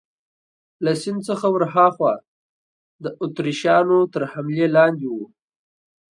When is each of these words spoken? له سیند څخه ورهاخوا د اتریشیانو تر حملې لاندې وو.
له 0.83 0.91
سیند 1.01 1.21
څخه 1.29 1.45
ورهاخوا 1.51 2.13
د 3.03 3.05
اتریشیانو 3.23 3.99
تر 4.13 4.21
حملې 4.31 4.67
لاندې 4.77 5.07
وو. 5.13 5.25